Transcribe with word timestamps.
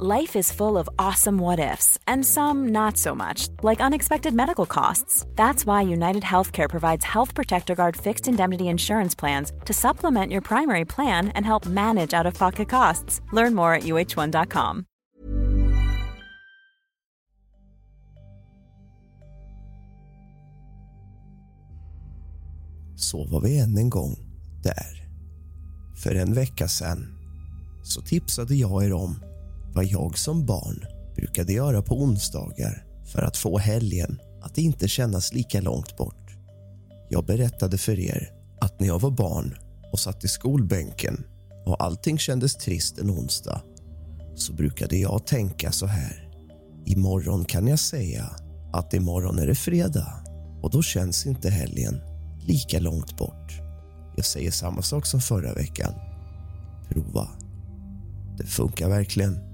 Life 0.00 0.34
is 0.34 0.50
full 0.50 0.76
of 0.76 0.88
awesome 0.98 1.38
what 1.38 1.60
ifs, 1.60 1.96
and 2.08 2.26
some 2.26 2.72
not 2.72 2.96
so 2.96 3.14
much, 3.14 3.46
like 3.62 3.80
unexpected 3.80 4.34
medical 4.34 4.66
costs. 4.66 5.24
That's 5.36 5.64
why 5.66 5.82
United 5.82 6.24
Healthcare 6.24 6.68
provides 6.68 7.04
Health 7.04 7.32
Protector 7.32 7.76
Guard 7.76 7.96
fixed 7.96 8.26
indemnity 8.26 8.64
insurance 8.64 9.14
plans 9.14 9.52
to 9.66 9.72
supplement 9.72 10.32
your 10.32 10.40
primary 10.40 10.84
plan 10.84 11.28
and 11.36 11.46
help 11.46 11.66
manage 11.66 12.12
out 12.12 12.26
of 12.26 12.34
pocket 12.34 12.68
costs. 12.68 13.20
Learn 13.32 13.54
more 13.54 13.72
at 13.74 13.84
uh1.com. 13.84 14.84
Så 22.96 23.24
var 23.24 23.40
vi 23.40 23.60
än 23.60 23.76
en 23.76 23.90
gång 23.90 24.16
där. 24.62 25.08
För 26.02 26.14
en 26.14 26.34
vecka 26.34 26.68
sedan 26.68 27.14
så 27.82 28.00
tipsade 28.00 28.54
jag 28.54 28.84
er 28.84 28.92
om 28.92 29.20
vad 29.74 29.84
jag 29.84 30.18
som 30.18 30.46
barn 30.46 30.84
brukade 31.16 31.52
göra 31.52 31.82
på 31.82 32.02
onsdagar 32.02 32.84
för 33.12 33.22
att 33.22 33.36
få 33.36 33.58
helgen 33.58 34.20
att 34.42 34.58
inte 34.58 34.88
kännas 34.88 35.32
lika 35.32 35.60
långt 35.60 35.96
bort. 35.96 36.30
Jag 37.08 37.26
berättade 37.26 37.78
för 37.78 37.98
er 37.98 38.30
att 38.60 38.80
när 38.80 38.86
jag 38.86 39.00
var 39.00 39.10
barn 39.10 39.54
och 39.92 39.98
satt 39.98 40.24
i 40.24 40.28
skolbänken 40.28 41.24
och 41.66 41.84
allting 41.84 42.18
kändes 42.18 42.54
trist 42.54 42.98
en 42.98 43.10
onsdag 43.10 43.62
så 44.34 44.52
brukade 44.52 44.96
jag 44.96 45.26
tänka 45.26 45.72
så 45.72 45.86
här. 45.86 46.30
Imorgon 46.84 47.44
kan 47.44 47.66
jag 47.66 47.78
säga 47.78 48.30
att 48.72 48.94
imorgon 48.94 49.38
är 49.38 49.46
det 49.46 49.54
fredag 49.54 50.24
och 50.62 50.70
då 50.70 50.82
känns 50.82 51.26
inte 51.26 51.50
helgen 51.50 52.00
lika 52.46 52.80
långt 52.80 53.16
bort. 53.16 53.52
Jag 54.16 54.24
säger 54.24 54.50
samma 54.50 54.82
sak 54.82 55.06
som 55.06 55.20
förra 55.20 55.54
veckan. 55.54 55.92
Prova. 56.88 57.28
Det 58.38 58.46
funkar 58.46 58.88
verkligen. 58.88 59.53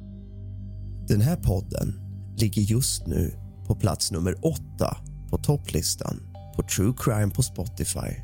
Den 1.11 1.21
här 1.21 1.37
podden 1.37 2.01
ligger 2.37 2.63
just 2.63 3.07
nu 3.07 3.35
på 3.67 3.75
plats 3.75 4.13
nummer 4.13 4.37
åtta 4.43 4.97
på 5.31 5.39
topplistan 5.39 6.21
på 6.57 6.63
True 6.63 6.95
Crime 6.99 7.31
på 7.31 7.43
Spotify. 7.43 8.15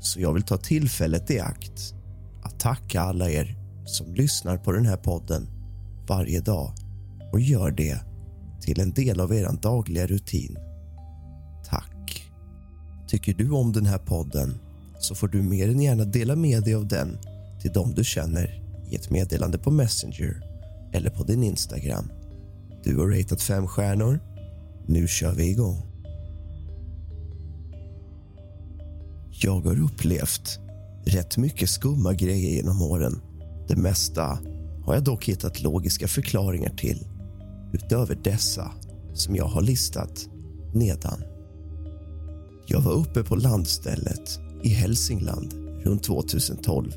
Så 0.00 0.20
jag 0.20 0.32
vill 0.32 0.42
ta 0.42 0.56
tillfället 0.56 1.30
i 1.30 1.40
akt 1.40 1.94
att 2.42 2.60
tacka 2.60 3.00
alla 3.00 3.30
er 3.30 3.56
som 3.86 4.14
lyssnar 4.14 4.56
på 4.56 4.72
den 4.72 4.86
här 4.86 4.96
podden 4.96 5.46
varje 6.08 6.40
dag 6.40 6.72
och 7.32 7.40
gör 7.40 7.70
det 7.70 7.98
till 8.60 8.80
en 8.80 8.92
del 8.92 9.20
av 9.20 9.34
er 9.34 9.48
dagliga 9.62 10.06
rutin. 10.06 10.56
Tack. 11.64 12.30
Tycker 13.08 13.34
du 13.34 13.50
om 13.50 13.72
den 13.72 13.86
här 13.86 13.98
podden 13.98 14.58
så 14.98 15.14
får 15.14 15.28
du 15.28 15.42
mer 15.42 15.68
än 15.68 15.80
gärna 15.80 16.04
dela 16.04 16.36
med 16.36 16.62
dig 16.62 16.74
av 16.74 16.88
den 16.88 17.18
till 17.60 17.72
dem 17.72 17.94
du 17.94 18.04
känner 18.04 18.62
i 18.90 18.96
ett 18.96 19.10
meddelande 19.10 19.58
på 19.58 19.70
Messenger 19.70 20.42
eller 20.92 21.10
på 21.10 21.24
din 21.24 21.42
Instagram. 21.42 22.10
Du 22.86 22.96
har 22.96 23.06
ratat 23.06 23.42
fem 23.42 23.66
stjärnor. 23.66 24.20
Nu 24.86 25.08
kör 25.08 25.32
vi 25.32 25.50
igång. 25.50 25.82
Jag 29.30 29.60
har 29.60 29.82
upplevt 29.82 30.58
rätt 31.06 31.36
mycket 31.36 31.70
skumma 31.70 32.14
grejer 32.14 32.50
genom 32.50 32.82
åren. 32.82 33.20
Det 33.68 33.76
mesta 33.76 34.38
har 34.84 34.94
jag 34.94 35.04
dock 35.04 35.24
hittat 35.24 35.62
logiska 35.62 36.08
förklaringar 36.08 36.70
till 36.76 37.06
utöver 37.72 38.18
dessa 38.24 38.72
som 39.14 39.36
jag 39.36 39.46
har 39.46 39.62
listat 39.62 40.28
nedan. 40.74 41.22
Jag 42.66 42.80
var 42.80 42.92
uppe 42.92 43.22
på 43.22 43.36
landstället 43.36 44.38
i 44.62 44.68
Hälsingland 44.68 45.52
runt 45.84 46.02
2012. 46.02 46.92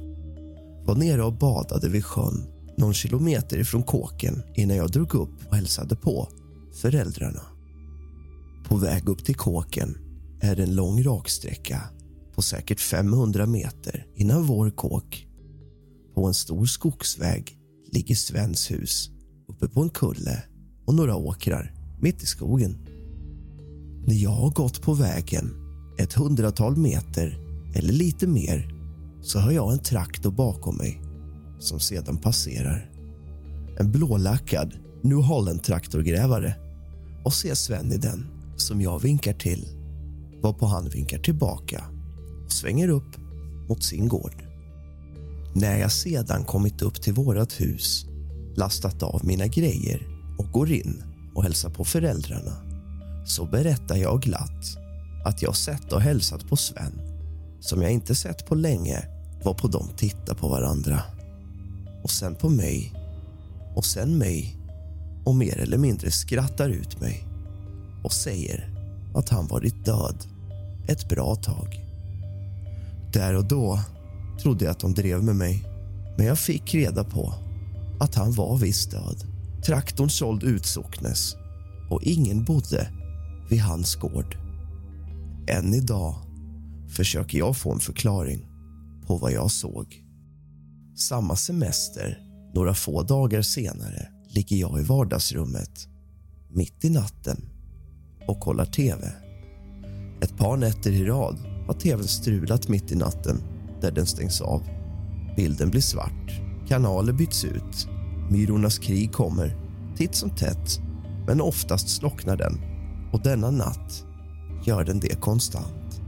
Var 0.86 0.96
nere 0.96 1.24
och 1.24 1.38
badade 1.38 1.90
vid 1.90 2.06
sjön 2.06 2.59
någon 2.80 2.94
kilometer 2.94 3.58
ifrån 3.58 3.84
kåken 3.84 4.44
innan 4.56 4.78
jag 4.78 4.92
drog 4.92 5.16
upp 5.16 5.48
och 5.48 5.56
hälsade 5.56 5.96
på 5.96 6.28
föräldrarna. 6.82 7.42
På 8.66 8.76
väg 8.76 9.10
upp 9.10 9.26
till 9.26 9.36
kåken 9.36 9.98
är 10.42 10.56
det 10.56 10.64
en 10.64 10.76
lång 10.76 11.04
raksträcka 11.04 11.82
på 12.36 12.42
säkert 12.42 12.80
500 12.80 13.46
meter 13.46 14.06
innan 14.16 14.44
vår 14.44 14.70
kåk. 14.70 15.28
På 16.16 16.26
en 16.26 16.34
stor 16.34 16.66
skogsväg 16.66 17.58
ligger 17.92 18.16
Svens 18.16 18.72
hus 18.72 19.10
uppe 19.48 19.68
på 19.68 19.82
en 19.82 19.90
kulle 19.90 20.44
och 20.86 20.96
några 20.96 21.16
åkrar 21.16 21.74
mitt 22.02 22.24
i 22.24 22.26
skogen. 22.26 22.78
När 24.08 24.16
jag 24.16 24.30
har 24.30 24.52
gått 24.52 24.82
på 24.82 24.94
vägen 24.94 25.54
ett 26.00 26.14
hundratal 26.14 26.78
meter 26.78 27.40
eller 27.76 27.94
lite 27.94 28.28
mer 28.28 28.72
så 29.22 29.40
hör 29.40 29.52
jag 29.52 29.74
en 29.74 29.84
traktor 29.84 30.32
bakom 30.32 30.78
mig 30.78 31.09
som 31.60 31.80
sedan 31.80 32.18
passerar. 32.18 32.92
En 33.80 33.92
blålackad 33.92 34.74
New 35.02 35.18
Holland-traktorgrävare 35.18 36.54
och 37.24 37.34
ser 37.34 37.56
Sven 37.56 37.92
i 37.92 37.98
den 37.98 38.28
som 38.58 38.82
jag 38.82 39.00
vinkar 39.00 39.34
till 39.34 39.68
varpå 40.42 40.66
han 40.66 40.90
vinkar 40.90 41.20
tillbaka 41.20 41.84
och 42.46 42.52
svänger 42.52 42.88
upp 42.88 43.18
mot 43.70 43.84
sin 43.84 44.08
gård. 44.08 44.44
När 45.54 45.78
jag 45.80 45.92
sedan 45.92 46.44
kommit 46.44 46.82
upp 46.82 47.02
till 47.02 47.14
vårt 47.14 47.62
hus 47.62 48.06
lastat 48.56 49.04
av 49.04 49.26
mina 49.26 49.48
grejer 49.48 50.08
och 50.38 50.52
går 50.52 50.72
in 50.72 51.04
och 51.36 51.44
hälsar 51.44 51.70
på 51.70 51.86
föräldrarna 51.86 52.54
så 53.26 53.46
berättar 53.46 53.96
jag 53.96 54.22
glatt 54.22 54.78
att 55.26 55.42
jag 55.42 55.56
sett 55.56 55.94
och 55.94 56.02
hälsat 56.02 56.48
på 56.48 56.56
Sven 56.56 57.02
som 57.60 57.82
jag 57.82 57.92
inte 57.92 58.16
sett 58.16 58.46
på 58.46 58.56
länge 58.56 59.06
varpå 59.44 59.68
de 59.68 59.88
tittar 59.98 60.36
på 60.36 60.48
varandra. 60.48 61.02
Och 62.04 62.12
sen 62.12 62.36
på 62.36 62.50
mig 62.50 62.94
och 63.76 63.86
sen 63.86 64.18
mig 64.18 64.58
och 65.24 65.36
mer 65.36 65.58
eller 65.58 65.78
mindre 65.78 66.12
skrattar 66.12 66.70
ut 66.70 67.02
mig 67.02 67.28
och 68.04 68.14
säger 68.14 68.70
att 69.16 69.30
han 69.30 69.48
varit 69.48 69.86
död 69.86 70.26
ett 70.88 71.10
bra 71.10 71.36
tag. 71.36 71.86
Där 73.14 73.36
och 73.36 73.48
då 73.48 73.80
trodde 74.42 74.66
jag 74.66 74.72
att 74.72 74.80
de 74.80 74.94
drev 74.94 75.24
med 75.24 75.36
mig 75.36 75.64
men 76.18 76.26
jag 76.26 76.40
fick 76.40 76.74
reda 76.74 77.04
på 77.04 77.34
att 78.00 78.16
han 78.16 78.32
var 78.32 78.58
visst 78.58 78.92
död. 78.92 79.24
Traktorn 79.66 80.10
såld 80.10 80.44
ut 80.44 80.66
socknes 80.66 81.36
och 81.90 82.04
ingen 82.04 82.46
bodde 82.46 82.90
vid 83.50 83.62
hans 83.62 83.96
gård. 83.96 84.38
Än 85.48 85.74
idag 85.74 86.16
försöker 86.90 87.38
jag 87.38 87.58
få 87.58 87.74
en 87.74 87.80
förklaring 87.80 88.48
på 89.08 89.18
vad 89.18 89.32
jag 89.32 89.52
såg. 89.52 90.09
Samma 91.00 91.36
semester, 91.36 92.20
några 92.54 92.74
få 92.74 93.04
dagar 93.04 93.42
senare, 93.42 94.08
ligger 94.28 94.58
jag 94.58 94.80
i 94.80 94.84
vardagsrummet 94.84 95.88
mitt 96.50 96.86
i 96.86 96.90
natten 96.90 97.50
och 98.28 98.40
kollar 98.40 98.66
tv. 98.66 99.12
Ett 100.22 100.38
par 100.38 100.58
nätter 100.58 100.92
i 100.92 101.06
rad 101.06 101.38
har 101.68 101.74
tvn 101.74 102.08
strulat 102.08 102.68
mitt 102.68 102.92
i 102.92 102.96
natten 102.96 103.42
där 103.82 103.92
den 103.92 104.06
stängs 104.06 104.42
av. 104.42 104.64
Bilden 105.36 105.70
blir 105.70 105.82
svart, 105.82 106.42
kanaler 106.68 107.14
byts 107.14 107.46
ut 107.46 107.88
Myrornas 108.30 108.78
krig 108.78 109.14
kommer, 109.14 109.58
titt 109.98 110.16
som 110.16 110.30
tätt 110.30 110.80
men 111.28 111.42
oftast 111.42 111.90
slocknar 111.90 112.38
den 112.38 112.62
och 113.14 113.24
denna 113.24 113.52
natt 113.52 114.06
gör 114.66 114.84
den 114.84 115.00
det 115.00 115.22
konstant. 115.22 116.02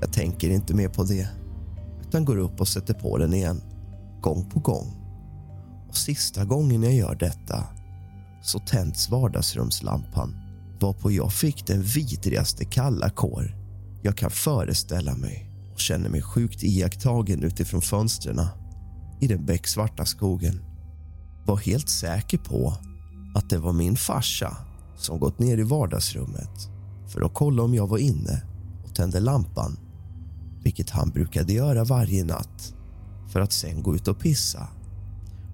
Jag 0.00 0.12
tänker 0.12 0.50
inte 0.50 0.74
mer 0.74 0.88
på 0.88 1.02
det 1.04 1.28
utan 2.08 2.24
går 2.24 2.36
upp 2.36 2.60
och 2.60 2.68
sätter 2.68 2.94
på 2.94 3.18
den 3.18 3.34
igen, 3.34 3.60
gång 4.20 4.50
på 4.50 4.60
gång. 4.60 4.96
Och 5.88 5.96
Sista 5.96 6.44
gången 6.44 6.82
jag 6.82 6.94
gör 6.94 7.14
detta 7.14 7.64
så 8.42 8.58
tänds 8.58 9.10
vardagsrumslampan 9.10 10.36
varpå 10.80 11.10
jag 11.10 11.32
fick 11.32 11.66
den 11.66 11.82
vidrigaste 11.82 12.64
kalla 12.64 13.10
kår 13.10 13.60
jag 14.02 14.16
kan 14.16 14.30
föreställa 14.30 15.14
mig 15.14 15.50
och 15.72 15.80
känner 15.80 16.08
mig 16.08 16.22
sjukt 16.22 16.62
iakttagen 16.62 17.42
utifrån 17.42 17.82
fönstren 17.82 18.40
i 19.20 19.26
den 19.26 19.46
becksvarta 19.46 20.04
skogen. 20.04 20.60
Var 21.46 21.56
helt 21.56 21.88
säker 21.88 22.38
på 22.38 22.74
att 23.34 23.50
det 23.50 23.58
var 23.58 23.72
min 23.72 23.96
farsa 23.96 24.56
som 24.96 25.18
gått 25.18 25.38
ner 25.38 25.58
i 25.58 25.62
vardagsrummet 25.62 26.68
för 27.08 27.22
att 27.22 27.34
kolla 27.34 27.62
om 27.62 27.74
jag 27.74 27.86
var 27.86 27.98
inne 27.98 28.42
och 28.84 28.94
tände 28.94 29.20
lampan 29.20 29.78
vilket 30.62 30.90
han 30.90 31.10
brukade 31.10 31.52
göra 31.52 31.84
varje 31.84 32.24
natt 32.24 32.74
för 33.30 33.40
att 33.40 33.52
sen 33.52 33.82
gå 33.82 33.94
ut 33.94 34.08
och 34.08 34.18
pissa. 34.18 34.68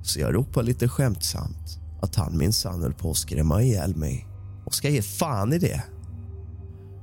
Så 0.03 0.21
jag 0.21 0.35
ropar 0.35 0.63
lite 0.63 0.89
skämtsamt 0.89 1.81
att 2.01 2.15
han 2.15 2.39
minsann 2.39 2.83
höll 2.83 2.95
på 2.95 3.11
att 3.11 3.17
skrämma 3.17 3.63
ihjäl 3.63 3.97
mig 3.97 4.27
och 4.65 4.75
ska 4.75 4.89
ge 4.89 5.03
fan 5.03 5.53
i 5.53 5.59
det. 5.59 5.83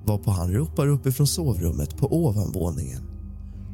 Varpå 0.05 0.31
han 0.31 0.53
ropar 0.53 0.87
uppifrån 0.87 1.27
sovrummet 1.27 1.97
på 1.97 2.25
ovanvåningen 2.25 3.03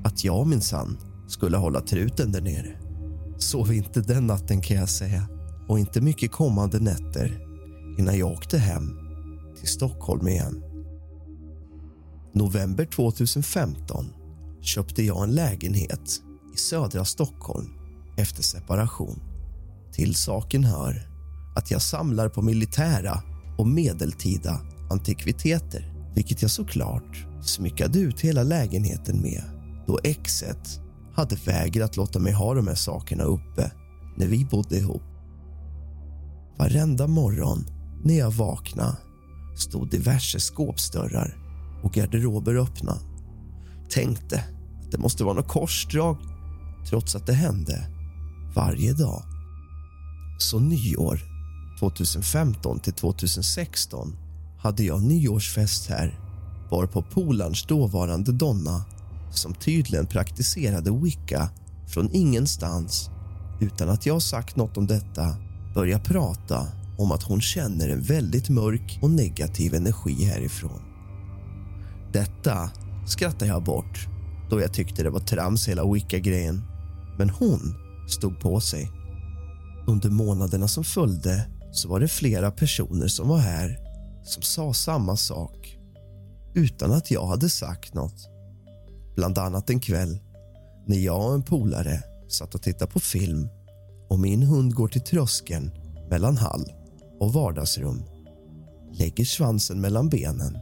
att 0.04 0.24
jag 0.24 0.48
minsann 0.48 0.98
skulle 1.28 1.58
hålla 1.58 1.82
truten 1.82 2.32
där 2.32 2.42
nere. 2.42 2.78
Sov 3.38 3.74
inte 3.74 4.02
den 4.02 4.28
natten 4.28 4.62
kan 4.62 4.78
jag 4.78 4.90
säga 4.90 5.28
och 5.68 5.80
inte 5.80 6.02
mycket 6.02 6.32
kommande 6.32 6.80
nätter 6.80 7.46
innan 8.00 8.18
jag 8.18 8.32
åkte 8.32 8.58
hem 8.58 9.00
till 9.60 9.68
Stockholm 9.68 10.28
igen. 10.28 10.64
November 12.34 12.86
2015 12.86 14.06
köpte 14.62 15.04
jag 15.04 15.24
en 15.24 15.32
lägenhet 15.32 16.22
södra 16.60 17.06
Stockholm 17.06 17.70
efter 18.18 18.44
separation. 18.44 19.20
Till 19.92 20.16
saken 20.16 20.64
hör 20.64 21.10
att 21.56 21.72
jag 21.72 21.82
samlar 21.82 22.30
på 22.30 22.42
militära 22.42 23.24
och 23.58 23.68
medeltida 23.68 24.62
antikviteter 24.90 25.94
vilket 26.16 26.42
jag 26.42 26.52
såklart 26.52 27.26
smyckade 27.42 28.00
ut 28.00 28.22
hela 28.22 28.44
lägenheten 28.44 29.22
med 29.22 29.44
då 29.88 30.00
exet 30.04 30.80
hade 31.14 31.36
vägrat 31.36 31.98
låta 31.98 32.20
mig 32.20 32.34
ha 32.34 32.54
de 32.54 32.68
här 32.68 32.76
sakerna 32.76 33.24
uppe 33.24 33.72
när 34.18 34.28
vi 34.28 34.46
bodde 34.46 34.78
ihop. 34.78 35.04
Varenda 36.58 37.08
morgon 37.08 37.66
när 38.04 38.18
jag 38.18 38.32
vaknade 38.32 38.98
stod 39.58 39.90
diverse 39.90 40.40
skåpsdörrar 40.40 41.38
och 41.84 41.94
garderober 41.94 42.56
öppna. 42.56 42.98
Tänkte 43.90 44.44
att 44.84 44.92
det 44.92 44.98
måste 44.98 45.24
vara 45.24 45.34
något 45.34 45.48
korsdrag 45.48 46.18
trots 46.86 47.16
att 47.16 47.26
det 47.26 47.34
hände 47.34 47.88
varje 48.56 48.94
dag. 48.94 49.24
Så 50.40 50.60
nyår 50.60 51.20
2015 51.80 52.80
till 52.80 52.94
2016 52.94 54.18
hade 54.60 54.84
jag 54.84 55.04
nyårsfest 55.04 55.90
här 55.90 56.20
varpå 56.72 57.02
polarns 57.02 57.66
dåvarande 57.66 58.32
donna 58.32 58.86
som 59.32 59.54
tydligen 59.54 60.06
praktiserade 60.06 60.92
wicca 60.92 61.50
från 61.88 62.10
ingenstans 62.12 63.10
utan 63.60 63.90
att 63.90 64.06
jag 64.06 64.22
sagt 64.22 64.56
något 64.56 64.78
om 64.78 64.88
detta 64.88 65.36
börjar 65.76 66.00
prata 66.00 66.68
om 66.98 67.12
att 67.12 67.24
hon 67.24 67.42
känner 67.42 67.90
en 67.90 68.02
väldigt 68.02 68.50
mörk 68.50 69.00
och 69.02 69.10
negativ 69.10 69.74
energi 69.74 70.24
härifrån. 70.24 70.82
Detta 72.14 72.70
skrattar 73.06 73.46
jag 73.46 73.64
bort 73.64 74.08
då 74.50 74.62
jag 74.62 74.74
tyckte 74.74 75.04
det 75.04 75.10
var 75.10 75.20
trams 75.20 75.68
hela 75.68 75.94
wicca-grejen. 75.94 76.62
Men 77.18 77.30
hon 77.30 77.76
stod 78.10 78.40
på 78.40 78.60
sig. 78.60 78.92
Under 79.88 80.10
månaderna 80.10 80.68
som 80.68 80.84
följde 80.84 81.48
så 81.72 81.90
var 81.90 82.00
det 82.00 82.08
flera 82.08 82.52
personer 82.52 83.08
som 83.08 83.28
var 83.28 83.38
här 83.38 83.78
som 84.24 84.44
sa 84.44 84.74
samma 84.74 85.18
sak 85.18 85.78
utan 86.56 86.92
att 86.92 87.12
jag 87.12 87.26
hade 87.26 87.50
sagt 87.50 87.94
något. 87.94 88.30
Bland 89.16 89.38
annat 89.38 89.70
en 89.70 89.80
kväll 89.80 90.20
när 90.88 90.98
jag 90.98 91.28
och 91.28 91.34
en 91.34 91.44
polare 91.44 92.04
satt 92.28 92.56
och 92.56 92.62
tittade 92.62 92.92
på 92.92 93.00
film 93.00 93.50
och 94.10 94.20
min 94.20 94.44
hund 94.44 94.76
går 94.76 94.88
till 94.88 95.02
tröskeln 95.02 95.72
mellan 96.10 96.38
hall 96.38 96.72
och 97.20 97.34
vardagsrum 97.34 98.04
lägger 98.94 99.26
svansen 99.26 99.82
mellan 99.82 100.10
benen 100.10 100.58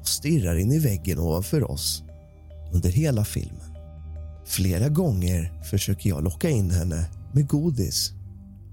och 0.00 0.08
stirrar 0.08 0.56
in 0.56 0.72
i 0.72 0.78
väggen 0.78 1.18
ovanför 1.18 1.70
oss 1.70 2.02
under 2.72 2.90
hela 2.90 3.24
filmen. 3.24 3.76
Flera 4.46 4.88
gånger 4.88 5.62
försöker 5.62 6.08
jag 6.08 6.24
locka 6.24 6.50
in 6.50 6.70
henne 6.70 7.10
med 7.32 7.48
godis 7.48 8.12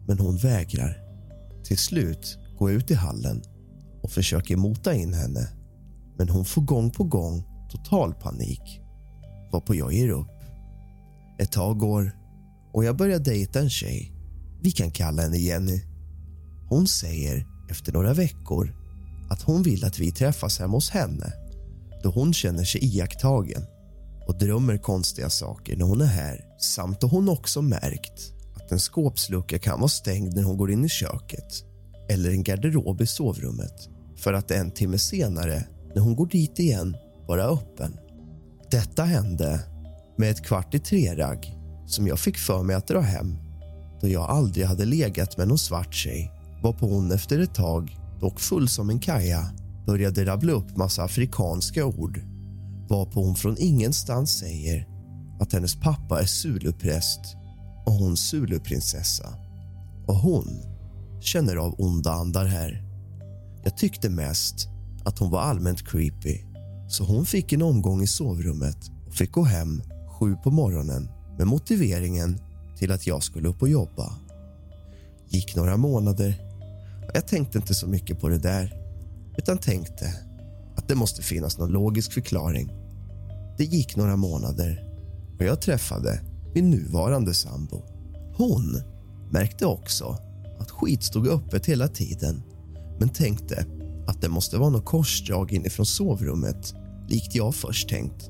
men 0.07 0.19
hon 0.19 0.37
vägrar. 0.37 1.03
Till 1.63 1.77
slut 1.77 2.37
går 2.57 2.71
jag 2.71 2.77
ut 2.77 2.91
i 2.91 2.93
hallen 2.93 3.41
och 4.03 4.11
försöker 4.11 4.57
mota 4.57 4.93
in 4.93 5.13
henne 5.13 5.49
men 6.17 6.29
hon 6.29 6.45
får 6.45 6.61
gång 6.61 6.91
på 6.91 7.03
gång 7.03 7.43
total 7.69 8.13
panik 8.13 8.81
varpå 9.51 9.75
jag 9.75 9.93
ger 9.93 10.09
upp. 10.09 10.27
Ett 11.39 11.51
tag 11.51 11.77
går 11.77 12.11
och 12.73 12.83
jag 12.83 12.97
börjar 12.97 13.19
dejta 13.19 13.59
en 13.59 13.69
tjej. 13.69 14.13
Vi 14.61 14.71
kan 14.71 14.91
kalla 14.91 15.21
henne 15.21 15.37
Jenny. 15.37 15.81
Hon 16.69 16.87
säger 16.87 17.45
efter 17.69 17.93
några 17.93 18.13
veckor 18.13 18.75
att 19.29 19.41
hon 19.41 19.63
vill 19.63 19.85
att 19.85 19.99
vi 19.99 20.11
träffas 20.11 20.59
hemma 20.59 20.73
hos 20.73 20.89
henne 20.89 21.33
då 22.03 22.09
hon 22.09 22.33
känner 22.33 22.63
sig 22.63 22.85
iakttagen 22.85 23.61
och 24.27 24.37
drömmer 24.37 24.77
konstiga 24.77 25.29
saker 25.29 25.77
när 25.77 25.85
hon 25.85 26.01
är 26.01 26.05
här 26.05 26.45
samt 26.59 27.01
då 27.01 27.07
hon 27.07 27.29
också 27.29 27.61
märkt 27.61 28.33
att 28.55 28.71
en 28.71 28.79
skåpslucka 28.79 29.59
kan 29.59 29.79
vara 29.79 29.89
stängd 29.89 30.35
när 30.35 30.43
hon 30.43 30.57
går 30.57 30.71
in 30.71 30.85
i 30.85 30.89
köket 30.89 31.63
eller 32.09 32.31
en 32.31 32.43
garderob 32.43 33.01
i 33.01 33.07
sovrummet 33.07 33.89
för 34.17 34.33
att 34.33 34.51
en 34.51 34.71
timme 34.71 34.97
senare, 34.97 35.63
när 35.95 36.01
hon 36.01 36.15
går 36.15 36.27
dit 36.27 36.59
igen, 36.59 36.95
vara 37.27 37.43
öppen. 37.43 37.97
Detta 38.71 39.03
hände 39.03 39.59
med 40.17 40.31
ett 40.31 40.45
kvart 40.45 40.75
i 40.75 40.79
tre-ragg 40.79 41.55
som 41.87 42.07
jag 42.07 42.19
fick 42.19 42.37
för 42.37 42.63
mig 42.63 42.75
att 42.75 42.87
dra 42.87 42.99
hem 42.99 43.37
då 44.01 44.07
jag 44.07 44.29
aldrig 44.29 44.65
hade 44.65 44.85
legat 44.85 45.37
med 45.37 45.47
någon 45.47 45.57
svart 45.57 45.93
tjej 45.93 46.31
varpå 46.63 46.87
hon 46.87 47.11
efter 47.11 47.39
ett 47.39 47.55
tag, 47.55 47.97
dock 48.19 48.39
full 48.39 48.69
som 48.69 48.89
en 48.89 48.99
kaja 48.99 49.49
började 49.85 50.25
rabbla 50.25 50.53
upp 50.53 50.77
massa 50.77 51.03
afrikanska 51.03 51.85
ord 51.85 52.21
varpå 52.89 53.23
hon 53.23 53.35
från 53.35 53.57
ingenstans 53.59 54.39
säger 54.39 54.87
att 55.39 55.53
hennes 55.53 55.75
pappa 55.75 56.21
är 56.21 56.25
zulupräst 56.25 57.19
och 57.85 57.93
hon 57.93 58.17
zuluprinsessa. 58.17 59.33
Och 60.07 60.15
hon 60.15 60.47
känner 61.21 61.55
av 61.55 61.75
onda 61.77 62.11
andar 62.11 62.45
här. 62.45 62.83
Jag 63.63 63.77
tyckte 63.77 64.09
mest 64.09 64.67
att 65.05 65.19
hon 65.19 65.31
var 65.31 65.41
allmänt 65.41 65.87
creepy 65.87 66.37
så 66.89 67.03
hon 67.03 67.25
fick 67.25 67.53
en 67.53 67.61
omgång 67.61 68.01
i 68.01 68.07
sovrummet 68.07 68.77
och 69.07 69.13
fick 69.13 69.31
gå 69.31 69.43
hem 69.43 69.81
sju 70.19 70.35
på 70.35 70.51
morgonen 70.51 71.09
med 71.37 71.47
motiveringen 71.47 72.39
till 72.77 72.91
att 72.91 73.07
jag 73.07 73.23
skulle 73.23 73.47
upp 73.47 73.61
och 73.61 73.69
jobba. 73.69 74.13
gick 75.29 75.55
några 75.55 75.77
månader 75.77 76.33
och 77.07 77.11
jag 77.13 77.27
tänkte 77.27 77.57
inte 77.57 77.73
så 77.73 77.87
mycket 77.87 78.19
på 78.19 78.29
det 78.29 78.37
där 78.37 78.73
utan 79.37 79.57
tänkte 79.57 80.26
det 80.87 80.95
måste 80.95 81.21
finnas 81.21 81.57
någon 81.57 81.71
logisk 81.71 82.13
förklaring. 82.13 82.73
Det 83.57 83.63
gick 83.63 83.95
några 83.95 84.15
månader 84.15 84.83
och 85.39 85.45
jag 85.45 85.61
träffade 85.61 86.21
min 86.55 86.69
nuvarande 86.69 87.33
sambo. 87.33 87.83
Hon 88.37 88.81
märkte 89.31 89.65
också 89.65 90.17
att 90.59 90.71
skit 90.71 91.03
stod 91.03 91.27
öppet 91.27 91.65
hela 91.65 91.87
tiden 91.87 92.43
men 92.99 93.09
tänkte 93.09 93.65
att 94.07 94.21
det 94.21 94.29
måste 94.29 94.57
vara 94.57 94.69
något 94.69 94.85
korsdrag 94.85 95.53
inifrån 95.53 95.85
sovrummet 95.85 96.73
likt 97.09 97.35
jag 97.35 97.55
först 97.55 97.89
tänkt. 97.89 98.29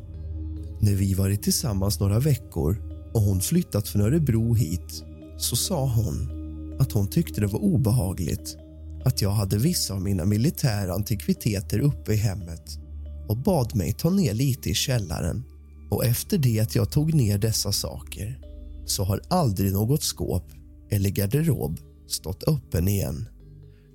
När 0.80 0.94
vi 0.94 1.14
varit 1.14 1.44
tillsammans 1.44 2.00
några 2.00 2.20
veckor 2.20 2.82
och 3.14 3.22
hon 3.22 3.42
flyttat 3.42 3.88
från 3.88 4.02
Örebro 4.02 4.54
hit 4.54 5.04
så 5.38 5.56
sa 5.56 5.86
hon 5.86 6.30
att 6.80 6.92
hon 6.92 7.08
tyckte 7.08 7.42
det 7.42 7.48
var 7.48 7.60
obehagligt 7.60 8.58
att 9.06 9.22
jag 9.22 9.32
hade 9.32 9.58
vissa 9.58 9.94
av 9.94 10.02
mina 10.02 10.26
militära 10.26 10.94
antikviteter 10.94 11.80
uppe 11.80 12.14
i 12.14 12.16
hemmet 12.16 12.80
och 13.28 13.38
bad 13.38 13.76
mig 13.76 13.94
ta 13.94 14.10
ner 14.10 14.34
lite 14.34 14.70
i 14.70 14.74
källaren. 14.74 15.44
Och 15.90 16.06
Efter 16.06 16.38
det 16.38 16.60
att 16.60 16.76
jag 16.76 16.92
tog 16.92 17.14
ner 17.14 17.38
dessa 17.38 17.72
saker 17.72 18.40
så 18.86 19.04
har 19.04 19.22
aldrig 19.30 19.74
något 19.74 20.04
skåp 20.04 20.52
eller 20.90 21.10
garderob 21.10 21.80
stått 22.08 22.44
öppen 22.48 22.88
igen. 22.88 23.28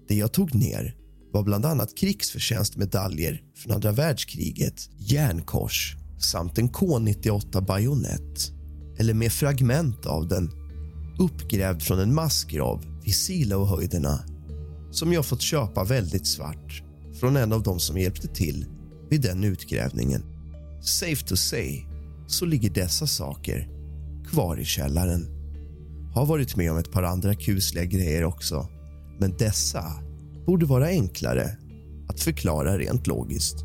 Det 0.09 0.15
jag 0.15 0.33
tog 0.33 0.55
ner 0.55 0.97
var 1.33 1.43
bland 1.43 1.67
annat 1.67 1.95
krigsförtjänstmedaljer 1.95 3.43
från 3.57 3.73
andra 3.73 3.93
världskriget, 3.93 4.89
järnkors 4.99 5.97
samt 6.19 6.59
en 6.59 6.71
K98 6.71 7.67
bajonett 7.67 8.53
eller 8.99 9.15
med 9.15 9.33
fragment 9.33 10.07
av 10.07 10.29
den 10.29 10.51
uppgrävd 11.19 11.83
från 11.83 11.99
en 11.99 12.15
massgrav 12.15 12.85
vid 13.05 13.15
Silohöjderna 13.15 14.25
som 14.93 15.13
jag 15.13 15.27
fått 15.27 15.41
köpa 15.41 15.85
väldigt 15.85 16.27
svart 16.27 16.83
från 17.21 17.37
en 17.37 17.53
av 17.53 17.63
dem 17.63 17.81
som 17.81 17.99
hjälpte 17.99 18.29
till 18.29 18.67
vid 19.11 19.21
den 19.21 19.45
utgrävningen. 19.45 20.23
Safe 20.83 21.27
to 21.27 21.37
say 21.37 21.85
så 22.27 22.45
ligger 22.45 22.71
dessa 22.71 23.07
saker 23.07 23.69
kvar 24.31 24.57
i 24.57 24.65
källaren. 24.65 25.27
Har 26.15 26.27
varit 26.27 26.57
med 26.57 26.71
om 26.71 26.79
ett 26.79 26.93
par 26.93 27.03
andra 27.03 27.35
kusliga 27.35 27.85
grejer 27.85 28.25
också 28.25 28.69
men 29.19 29.37
dessa 29.37 29.85
borde 30.47 30.67
vara 30.67 30.87
enklare 30.87 31.57
att 32.09 32.21
förklara 32.21 32.79
rent 32.79 33.07
logiskt. 33.07 33.65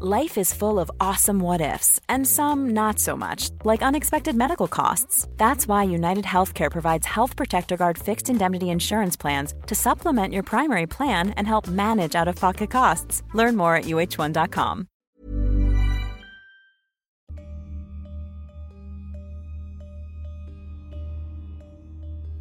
Life 0.00 0.40
is 0.40 0.54
full 0.54 0.78
of 0.80 0.90
awesome 1.00 1.38
what 1.38 1.60
ifs, 1.60 2.00
and 2.08 2.26
some 2.26 2.70
not 2.70 2.98
so 2.98 3.14
much, 3.16 3.50
like 3.64 3.82
unexpected 3.82 4.34
medical 4.34 4.66
costs. 4.66 5.28
That's 5.36 5.68
why 5.68 5.84
United 5.84 6.24
Healthcare 6.24 6.70
provides 6.70 7.06
Health 7.06 7.36
Protector 7.36 7.76
Guard 7.76 7.98
fixed 7.98 8.30
indemnity 8.30 8.70
insurance 8.70 9.16
plans 9.20 9.54
to 9.66 9.74
supplement 9.74 10.32
your 10.32 10.42
primary 10.44 10.86
plan 10.86 11.30
and 11.36 11.46
help 11.46 11.68
manage 11.68 12.14
out 12.14 12.26
of 12.28 12.36
pocket 12.36 12.70
costs. 12.70 13.22
Learn 13.34 13.56
more 13.56 13.76
at 13.76 13.84
uh1.com. 13.84 14.86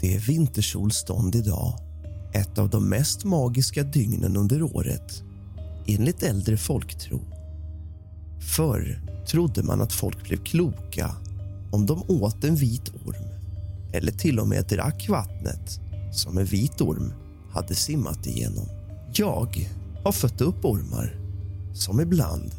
Det 0.02 0.16
är 0.16 0.20
vintersolstånd 0.20 1.36
idag. 1.36 1.80
Ett 2.34 2.58
av 2.58 2.70
de 2.70 2.90
mest 2.90 3.24
magiska 3.24 3.84
dygnen 3.84 4.38
under 4.38 4.64
året, 4.64 5.24
enligt 5.88 6.24
äldre 6.24 6.58
folktro. 6.58 7.41
Förr 8.56 9.02
trodde 9.28 9.64
man 9.64 9.82
att 9.82 9.94
folk 9.94 10.24
blev 10.24 10.38
kloka 10.38 11.16
om 11.72 11.86
de 11.86 12.04
åt 12.08 12.44
en 12.44 12.56
vit 12.56 12.90
orm 12.90 13.30
eller 13.94 14.12
till 14.12 14.40
och 14.40 14.48
med 14.48 14.66
drack 14.66 15.10
vattnet 15.10 15.80
som 16.14 16.38
en 16.38 16.46
vit 16.46 16.82
orm 16.82 17.14
hade 17.52 17.76
simmat 17.76 18.28
igenom. 18.28 18.66
Jag 19.14 19.70
har 20.04 20.12
fött 20.12 20.42
upp 20.42 20.66
ormar 20.66 21.16
som 21.74 22.00
ibland 22.00 22.52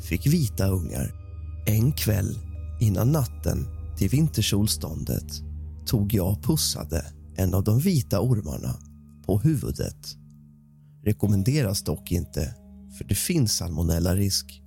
fick 0.00 0.26
vita 0.26 0.66
ungar. 0.66 1.14
En 1.66 1.92
kväll 1.92 2.38
innan 2.80 3.12
natten 3.12 3.66
till 3.98 4.08
vintersolståndet 4.08 5.32
tog 5.86 6.14
jag 6.14 6.32
och 6.32 6.42
pussade 6.42 7.06
en 7.36 7.54
av 7.54 7.64
de 7.64 7.78
vita 7.78 8.20
ormarna 8.20 8.74
på 9.26 9.38
huvudet. 9.38 10.16
Rekommenderas 11.04 11.82
dock 11.82 12.12
inte, 12.12 12.54
för 12.98 13.04
det 13.04 13.14
finns 13.14 13.52
salmonella-risk. 13.52 14.61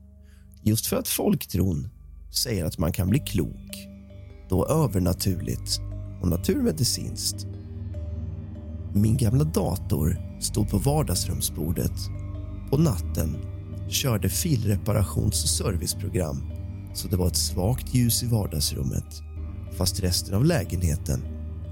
Just 0.68 0.88
för 0.88 0.96
att 0.96 1.08
folktron 1.08 1.90
säger 2.32 2.66
att 2.66 2.78
man 2.78 2.92
kan 2.92 3.10
bli 3.10 3.20
klok, 3.20 3.88
då 4.50 4.68
övernaturligt 4.68 5.82
och 6.22 6.28
naturmedicinskt. 6.28 7.48
Min 8.94 9.18
gamla 9.18 9.44
dator 9.44 10.38
stod 10.40 10.70
på 10.70 10.78
vardagsrumsbordet. 10.78 11.92
På 12.70 12.78
natten 12.78 13.38
körde 13.90 14.30
filreparations 14.30 15.44
och 15.44 15.50
serviceprogram 15.50 16.44
så 16.94 17.08
det 17.08 17.18
var 17.18 17.28
ett 17.28 17.36
svagt 17.36 17.94
ljus 17.94 18.24
i 18.24 18.28
vardagsrummet 18.28 19.22
fast 19.78 20.00
resten 20.00 20.36
av 20.36 20.46
lägenheten 20.46 21.22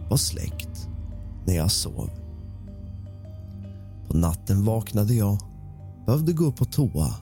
var 0.09 0.17
släckt 0.17 0.87
när 1.45 1.55
jag 1.55 1.71
sov. 1.71 2.09
På 4.07 4.17
natten 4.17 4.65
vaknade 4.65 5.13
jag, 5.13 5.37
behövde 6.05 6.33
gå 6.33 6.45
upp 6.45 6.55
på 6.55 6.65
toa 6.65 7.15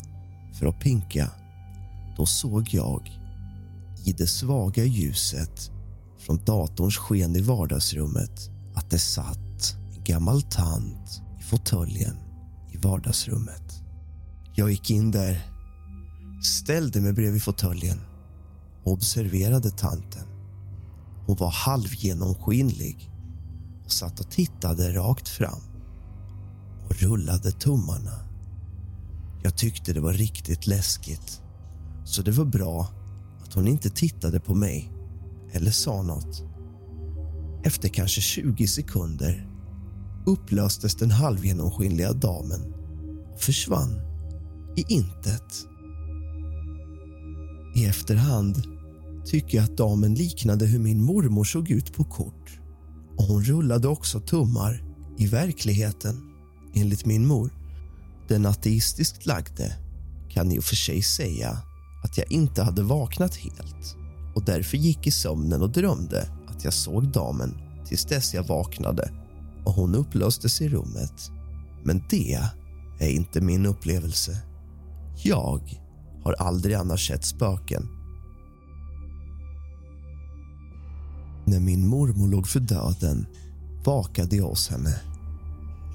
för 0.59 0.67
att 0.67 0.79
pinka. 0.79 1.31
Då 2.17 2.25
såg 2.25 2.73
jag, 2.73 3.21
i 4.05 4.13
det 4.13 4.27
svaga 4.27 4.83
ljuset 4.83 5.71
från 6.17 6.45
datorns 6.45 6.97
sken 6.97 7.35
i 7.35 7.41
vardagsrummet 7.41 8.49
att 8.75 8.89
det 8.89 8.99
satt 8.99 9.75
en 9.95 10.03
gammal 10.03 10.41
tant 10.41 11.21
i 11.39 11.43
fåtöljen 11.43 12.17
i 12.71 12.77
vardagsrummet. 12.77 13.81
Jag 14.55 14.71
gick 14.71 14.91
in 14.91 15.11
där, 15.11 15.45
ställde 16.43 17.01
mig 17.01 17.13
bredvid 17.13 17.43
fåtöljen 17.43 18.01
och 18.83 18.91
observerade 18.91 19.71
tanten. 19.71 20.27
Hon 21.25 21.35
var 21.35 21.51
halvgenomskinlig 21.51 23.11
och 23.85 23.91
satt 23.91 24.19
och 24.19 24.31
tittade 24.31 24.93
rakt 24.93 25.27
fram 25.27 25.61
och 26.85 26.95
rullade 26.95 27.51
tummarna. 27.51 28.19
Jag 29.43 29.57
tyckte 29.57 29.93
det 29.93 30.01
var 30.01 30.13
riktigt 30.13 30.67
läskigt 30.67 31.41
så 32.05 32.21
det 32.21 32.31
var 32.31 32.45
bra 32.45 32.87
att 33.43 33.53
hon 33.53 33.67
inte 33.67 33.89
tittade 33.89 34.39
på 34.39 34.55
mig 34.55 34.91
eller 35.51 35.71
sa 35.71 36.01
något. 36.01 36.43
Efter 37.63 37.89
kanske 37.89 38.21
20 38.21 38.67
sekunder 38.67 39.47
upplöstes 40.25 40.95
den 40.95 41.11
halvgenomskinliga 41.11 42.13
damen 42.13 42.73
och 43.33 43.41
försvann 43.41 43.99
i 44.75 44.85
intet. 44.87 45.67
I 47.75 47.85
efterhand 47.85 48.63
tycker 49.25 49.57
jag 49.57 49.65
att 49.65 49.77
damen 49.77 50.15
liknade 50.15 50.65
hur 50.65 50.79
min 50.79 51.03
mormor 51.03 51.43
såg 51.43 51.69
ut 51.69 51.93
på 51.93 52.03
kort. 52.03 52.59
Och 53.17 53.23
Hon 53.23 53.43
rullade 53.43 53.87
också 53.87 54.19
tummar 54.19 54.83
i 55.17 55.25
verkligheten, 55.25 56.21
enligt 56.73 57.05
min 57.05 57.27
mor. 57.27 57.53
Den 58.27 58.45
ateistiskt 58.45 59.25
lagde 59.25 59.75
kan 60.29 60.51
i 60.51 60.59
och 60.59 60.63
för 60.63 60.75
sig 60.75 61.01
säga 61.01 61.57
att 62.03 62.17
jag 62.17 62.31
inte 62.31 62.63
hade 62.63 62.83
vaknat 62.83 63.35
helt 63.35 63.95
och 64.35 64.43
därför 64.45 64.77
gick 64.77 65.07
i 65.07 65.11
sömnen 65.11 65.61
och 65.61 65.69
drömde 65.69 66.27
att 66.47 66.63
jag 66.63 66.73
såg 66.73 67.07
damen 67.07 67.57
tills 67.85 68.05
dess 68.05 68.33
jag 68.33 68.43
vaknade 68.43 69.11
och 69.65 69.73
hon 69.73 69.95
upplöstes 69.95 70.61
i 70.61 70.69
rummet. 70.69 71.31
Men 71.83 72.03
det 72.09 72.39
är 72.99 73.09
inte 73.09 73.41
min 73.41 73.65
upplevelse. 73.65 74.37
Jag 75.23 75.81
har 76.23 76.33
aldrig 76.33 76.75
annars 76.75 77.07
sett 77.07 77.25
spöken 77.25 77.87
När 81.45 81.59
min 81.59 81.87
mormor 81.87 82.27
låg 82.27 82.47
för 82.47 82.59
döden 82.59 83.25
vakade 83.85 84.35
jag 84.35 84.47
hos 84.47 84.69
henne. 84.69 85.01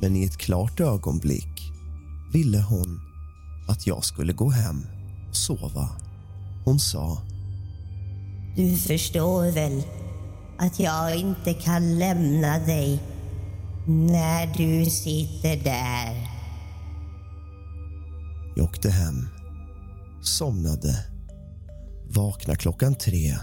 Men 0.01 0.17
i 0.17 0.25
ett 0.25 0.37
klart 0.37 0.81
ögonblick 0.81 1.73
ville 2.33 2.61
hon 2.61 3.01
att 3.69 3.87
jag 3.87 4.05
skulle 4.05 4.33
gå 4.33 4.51
hem 4.51 4.96
sova. 5.37 5.89
Hon 6.65 6.79
sa 6.79 7.19
Du 8.57 8.77
förstår 8.77 9.53
väl 9.53 9.83
att 10.59 10.81
jag 10.81 11.17
inte 11.17 11.55
kan 11.55 11.99
lämna 11.99 12.59
dig 12.59 13.01
när 13.87 14.47
du 14.47 14.91
sitter 14.91 15.57
där. 15.65 16.29
Jag 18.57 18.65
åkte 18.65 18.91
hem, 18.91 19.29
somnade, 20.23 21.07
vaknade 22.11 22.59
klockan 22.59 22.95
tre 22.95 23.37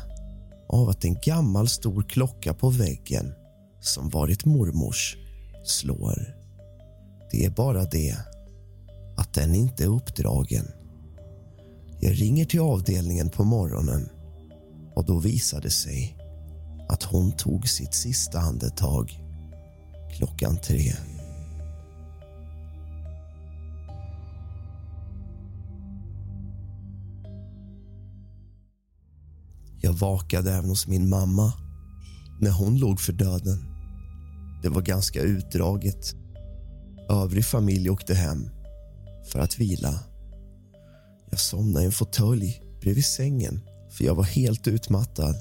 av 0.69 0.89
att 0.89 1.05
en 1.05 1.17
gammal 1.25 1.67
stor 1.67 2.03
klocka 2.03 2.53
på 2.53 2.69
väggen 2.69 3.33
som 3.81 4.09
varit 4.09 4.45
mormors 4.45 5.17
slår. 5.63 6.35
Det 7.31 7.45
är 7.45 7.49
bara 7.49 7.83
det 7.85 8.17
att 9.17 9.33
den 9.33 9.55
inte 9.55 9.83
är 9.83 9.87
uppdragen. 9.87 10.65
Jag 12.03 12.21
ringer 12.21 12.45
till 12.45 12.59
avdelningen 12.59 13.29
på 13.29 13.43
morgonen 13.43 14.09
och 14.95 15.05
då 15.05 15.19
visade 15.19 15.61
det 15.61 15.71
sig 15.71 16.17
att 16.89 17.03
hon 17.03 17.31
tog 17.31 17.67
sitt 17.67 17.93
sista 17.93 18.39
andetag 18.39 19.19
klockan 20.17 20.57
tre. 20.57 20.93
Jag 29.81 29.93
vakade 29.93 30.51
även 30.51 30.69
hos 30.69 30.87
min 30.87 31.09
mamma 31.09 31.53
när 32.41 32.51
hon 32.51 32.77
låg 32.77 32.99
för 32.99 33.13
döden. 33.13 33.65
Det 34.63 34.69
var 34.69 34.81
ganska 34.81 35.21
utdraget. 35.21 36.15
Övrig 37.09 37.45
familj 37.45 37.89
åkte 37.89 38.13
hem 38.13 38.49
för 39.31 39.39
att 39.39 39.59
vila. 39.59 40.12
Jag 41.33 41.39
somnade 41.39 41.83
i 41.83 41.85
en 41.85 41.91
fåtölj 41.91 42.61
bredvid 42.81 43.05
sängen 43.05 43.61
för 43.91 44.05
jag 44.05 44.15
var 44.15 44.23
helt 44.23 44.67
utmattad. 44.67 45.35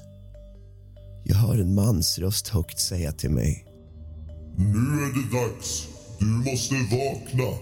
Jag 1.24 1.36
hör 1.36 1.58
en 1.58 1.74
mans 1.74 2.18
röst 2.18 2.48
högt 2.48 2.78
säga 2.78 3.12
till 3.12 3.30
mig. 3.30 3.66
Nu 4.56 4.64
är 4.66 5.14
det 5.14 5.38
dags. 5.38 5.88
Du 6.18 6.24
måste 6.24 6.74
vakna. 6.74 7.58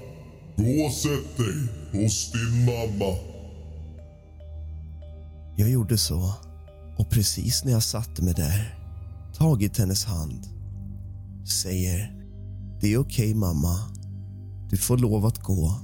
Gå 0.56 0.86
och 0.86 0.92
sätt 0.92 1.36
dig 1.36 2.02
hos 2.02 2.32
din 2.32 2.64
mamma. 2.64 3.16
Jag 5.56 5.70
gjorde 5.70 5.98
så 5.98 6.32
och 6.98 7.10
precis 7.10 7.64
när 7.64 7.72
jag 7.72 7.82
satte 7.82 8.22
mig 8.22 8.34
där 8.34 8.78
tagit 9.34 9.78
hennes 9.78 10.04
hand 10.04 10.48
säger 11.62 12.12
det 12.80 12.92
är 12.92 12.98
okej, 12.98 13.30
okay, 13.30 13.34
mamma. 13.34 13.78
Du 14.70 14.76
får 14.76 14.98
lov 14.98 15.26
att 15.26 15.42
gå. 15.42 15.74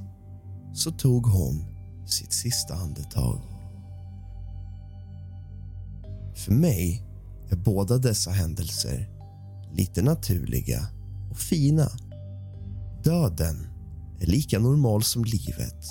Så 0.74 0.90
tog 0.90 1.26
hon 1.26 1.75
sitt 2.06 2.32
sista 2.32 2.74
andetag. 2.74 3.40
För 6.34 6.52
mig 6.52 7.02
är 7.50 7.56
båda 7.56 7.98
dessa 7.98 8.30
händelser 8.30 9.08
lite 9.72 10.02
naturliga 10.02 10.88
och 11.30 11.38
fina. 11.38 11.90
Döden 13.04 13.66
är 14.20 14.26
lika 14.26 14.58
normal 14.58 15.02
som 15.02 15.24
livet, 15.24 15.84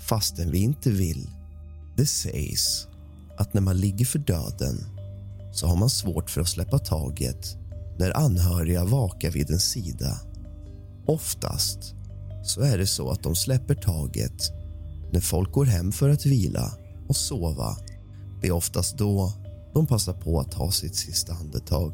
fastän 0.00 0.50
vi 0.50 0.58
inte 0.58 0.90
vill. 0.90 1.30
Det 1.96 2.06
sägs 2.06 2.86
att 3.38 3.54
när 3.54 3.60
man 3.60 3.76
ligger 3.76 4.04
för 4.04 4.18
döden 4.18 4.86
så 5.52 5.66
har 5.66 5.76
man 5.76 5.90
svårt 5.90 6.30
för 6.30 6.40
att 6.40 6.48
släppa 6.48 6.78
taget 6.78 7.56
när 7.98 8.16
anhöriga 8.16 8.84
vakar 8.84 9.30
vid 9.30 9.46
ens 9.46 9.70
sida. 9.70 10.20
Oftast 11.06 11.94
så 12.44 12.60
är 12.60 12.78
det 12.78 12.86
så 12.86 13.10
att 13.10 13.22
de 13.22 13.36
släpper 13.36 13.74
taget 13.74 14.59
när 15.12 15.20
folk 15.20 15.52
går 15.52 15.64
hem 15.64 15.92
för 15.92 16.08
att 16.08 16.26
vila 16.26 16.72
och 17.08 17.16
sova. 17.16 17.76
Det 18.40 18.48
är 18.48 18.52
oftast 18.52 18.98
då 18.98 19.32
de 19.74 19.86
passar 19.86 20.12
på 20.12 20.40
att 20.40 20.52
ta 20.52 20.70
sitt 20.70 20.94
sista 20.94 21.32
andetag. 21.32 21.92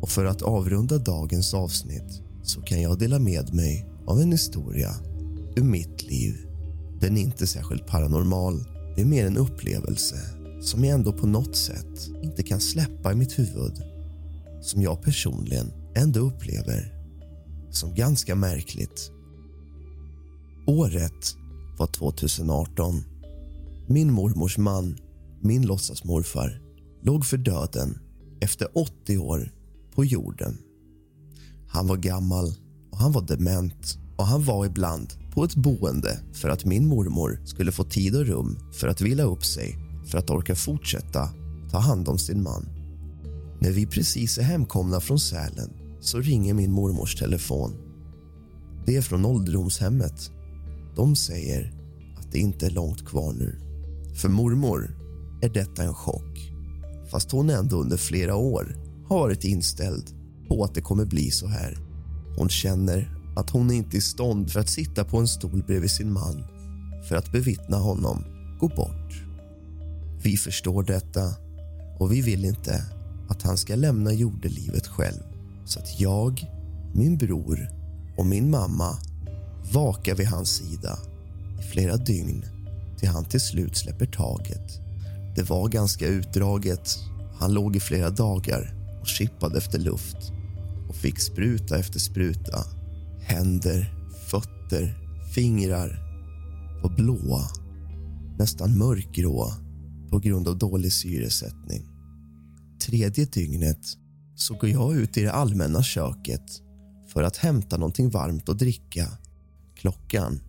Och 0.00 0.08
för 0.08 0.24
att 0.24 0.42
avrunda 0.42 0.98
dagens 0.98 1.54
avsnitt 1.54 2.22
så 2.42 2.60
kan 2.60 2.82
jag 2.82 2.98
dela 2.98 3.18
med 3.18 3.54
mig 3.54 3.86
av 4.06 4.20
en 4.20 4.32
historia 4.32 4.94
ur 5.56 5.62
mitt 5.62 6.02
liv. 6.02 6.36
Den 7.00 7.16
är 7.16 7.20
inte 7.20 7.46
särskilt 7.46 7.86
paranormal. 7.86 8.64
Det 8.96 9.00
är 9.00 9.06
mer 9.06 9.26
en 9.26 9.36
upplevelse 9.36 10.16
som 10.62 10.84
jag 10.84 10.94
ändå 10.94 11.12
på 11.12 11.26
något 11.26 11.56
sätt 11.56 12.08
inte 12.22 12.42
kan 12.42 12.60
släppa 12.60 13.12
i 13.12 13.14
mitt 13.14 13.38
huvud. 13.38 13.82
Som 14.62 14.82
jag 14.82 15.02
personligen 15.02 15.72
ändå 15.94 16.20
upplever 16.20 16.94
som 17.70 17.94
ganska 17.94 18.34
märkligt. 18.34 19.10
Året 20.66 21.36
var 21.80 21.86
2018. 21.86 23.04
Min 23.86 24.12
mormors 24.12 24.58
man, 24.58 24.98
min 25.40 25.66
låtsasmorfar 25.66 26.60
låg 27.02 27.24
för 27.24 27.36
döden 27.36 27.98
efter 28.40 28.78
80 28.78 29.18
år 29.18 29.52
på 29.94 30.04
jorden. 30.04 30.58
Han 31.68 31.86
var 31.86 31.96
gammal 31.96 32.54
och 32.90 32.98
han 32.98 33.12
var 33.12 33.22
dement 33.22 33.98
och 34.16 34.26
han 34.26 34.44
var 34.44 34.66
ibland 34.66 35.12
på 35.34 35.44
ett 35.44 35.54
boende 35.54 36.18
för 36.32 36.48
att 36.48 36.64
min 36.64 36.86
mormor 36.86 37.40
skulle 37.44 37.72
få 37.72 37.84
tid 37.84 38.16
och 38.16 38.26
rum 38.26 38.58
för 38.72 38.88
att 38.88 39.00
vila 39.00 39.22
upp 39.22 39.44
sig 39.44 39.78
för 40.06 40.18
att 40.18 40.30
orka 40.30 40.54
fortsätta 40.54 41.28
ta 41.70 41.78
hand 41.78 42.08
om 42.08 42.18
sin 42.18 42.42
man. 42.42 42.68
När 43.60 43.70
vi 43.70 43.86
precis 43.86 44.38
är 44.38 44.42
hemkomna 44.42 45.00
från 45.00 45.20
Sälen 45.20 45.70
så 46.00 46.20
ringer 46.20 46.54
min 46.54 46.72
mormors 46.72 47.14
telefon. 47.14 47.72
Det 48.86 48.96
är 48.96 49.02
från 49.02 49.24
ålderdomshemmet. 49.24 50.30
De 50.96 51.16
säger 51.16 51.79
det 52.32 52.38
inte 52.38 52.66
är 52.66 52.70
långt 52.70 53.06
kvar 53.06 53.32
nu. 53.32 53.60
För 54.14 54.28
mormor 54.28 54.96
är 55.42 55.48
detta 55.48 55.82
en 55.82 55.94
chock 55.94 56.50
fast 57.10 57.30
hon 57.30 57.50
ändå 57.50 57.76
under 57.76 57.96
flera 57.96 58.36
år 58.36 58.76
har 59.08 59.18
varit 59.18 59.44
inställd 59.44 60.10
på 60.48 60.64
att 60.64 60.74
det 60.74 60.80
kommer 60.80 61.04
bli 61.04 61.30
så 61.30 61.46
här. 61.46 61.78
Hon 62.36 62.48
känner 62.48 63.16
att 63.36 63.50
hon 63.50 63.70
inte 63.70 63.96
är 63.96 63.98
i 63.98 64.00
stånd 64.00 64.50
för 64.50 64.60
att 64.60 64.68
sitta 64.68 65.04
på 65.04 65.18
en 65.18 65.28
stol 65.28 65.62
bredvid 65.66 65.90
sin 65.90 66.12
man 66.12 66.44
för 67.08 67.16
att 67.16 67.32
bevittna 67.32 67.76
honom 67.76 68.24
gå 68.60 68.68
bort. 68.68 69.22
Vi 70.22 70.36
förstår 70.36 70.82
detta 70.82 71.34
och 71.98 72.12
vi 72.12 72.20
vill 72.20 72.44
inte 72.44 72.84
att 73.28 73.42
han 73.42 73.56
ska 73.56 73.74
lämna 73.74 74.12
jordelivet 74.12 74.86
själv. 74.86 75.22
Så 75.64 75.78
att 75.78 76.00
jag, 76.00 76.44
min 76.94 77.18
bror 77.18 77.68
och 78.16 78.26
min 78.26 78.50
mamma 78.50 78.98
vakar 79.72 80.14
vid 80.14 80.26
hans 80.26 80.50
sida 80.50 80.98
i 81.60 81.62
flera 81.62 81.96
dygn 81.96 82.44
till 82.98 83.08
han 83.08 83.24
till 83.24 83.40
slut 83.40 83.76
släpper 83.76 84.06
taget. 84.06 84.80
Det 85.36 85.42
var 85.42 85.68
ganska 85.68 86.06
utdraget. 86.06 86.98
Han 87.38 87.52
låg 87.52 87.76
i 87.76 87.80
flera 87.80 88.10
dagar 88.10 88.74
och 89.00 89.06
chippade 89.06 89.58
efter 89.58 89.78
luft 89.78 90.32
och 90.88 90.96
fick 90.96 91.20
spruta 91.20 91.78
efter 91.78 91.98
spruta. 91.98 92.64
Händer, 93.20 93.94
fötter, 94.30 94.98
fingrar 95.34 95.98
var 96.82 96.90
blåa, 96.96 97.42
nästan 98.38 98.78
mörkgråa 98.78 99.54
på 100.10 100.18
grund 100.18 100.48
av 100.48 100.58
dålig 100.58 100.92
syresättning. 100.92 101.88
Tredje 102.86 103.24
dygnet 103.24 103.80
så 104.34 104.54
går 104.54 104.70
jag 104.70 104.96
ut 104.96 105.16
i 105.16 105.22
det 105.22 105.32
allmänna 105.32 105.82
köket 105.82 106.62
för 107.12 107.22
att 107.22 107.36
hämta 107.36 107.76
någonting 107.76 108.10
varmt 108.10 108.48
att 108.48 108.58
dricka. 108.58 109.06
Klockan 109.74 110.40